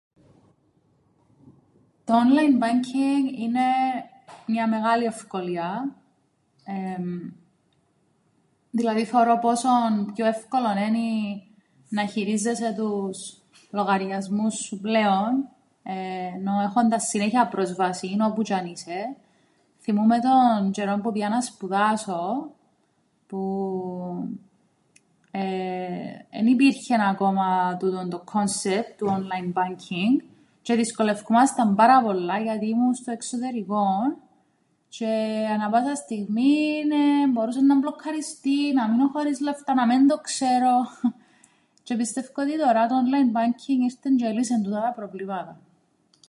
Το 2.05 2.17
όνλαϊν 2.17 2.57
μπάνκινγκ 2.57 3.39
είναι 3.39 3.67
μια 4.47 4.67
μεγάλη 4.67 5.03
ευκολία. 5.03 5.95
Δηλαδή 8.71 9.05
θωρώ 9.05 9.37
πόσον 9.41 10.11
πιο 10.15 10.25
εύκολον 10.25 10.77
ένι 10.77 11.09
να 11.89 12.05
χειρίζεσαι 12.05 12.73
τους 12.77 13.37
λογαριασμούς 13.71 14.55
σου 14.55 14.79
πλέον, 14.79 15.47
ενώ 15.83 16.61
έχοντας 16.61 17.03
συνέχειαν 17.07 17.49
πρόσβασην 17.49 18.21
όπου 18.21 18.41
τζ̆αι 18.47 18.51
αν 18.59 18.65
είσαι. 18.65 19.15
Θθυμούμαι 19.79 20.17
τον 20.19 20.71
τζ̆αιρόν 20.73 20.99
που 21.01 21.09
επήα 21.09 21.29
να 21.29 21.41
σπουδάσω, 21.41 22.51
που 23.27 23.41
εν 26.29 26.47
υπήρχεν 26.47 26.99
ακόμα 27.01 27.77
τούτον 27.77 28.09
το 28.09 28.19
κόνσεπτ 28.31 28.97
του 28.97 29.07
όνλαϊν 29.11 29.51
μπάνκινγκ 29.51 30.19
τζ̆αι 30.63 30.73
εδυσκολευκούμασταν 30.77 31.75
πάρα 31.75 32.01
πολλά 32.03 32.39
γιατί 32.39 32.67
ήμουν 32.67 32.93
στο 32.93 33.11
εξωτερικόν 33.11 34.17
τζ̆αι 34.95 35.45
ανά 35.53 35.69
πάσαν 35.69 35.95
στιγμήν 35.95 36.91
εμπορούσεν 37.23 37.65
να 37.65 37.79
μπλοκκαριστεί, 37.79 38.73
να 38.73 38.87
μείνω 38.89 39.07
χωρίς 39.07 39.39
λεφτά, 39.39 39.73
να 39.73 39.85
μεν 39.85 40.07
το 40.07 40.17
ξέρω, 40.17 40.73
τζ̆αι 41.85 41.95
πιστεύκω 41.97 42.41
ότι 42.41 42.57
τωρά 42.57 42.87
το 42.87 42.95
όνλαϊν 42.95 43.27
μπάνκινγκ 43.29 43.81
ήρτεν 43.83 44.15
τζ̆αι 44.19 44.25
έλυσεν 44.29 44.63
τούτα 44.63 44.81
τα 44.81 44.93
προβλήματα. 44.95 45.59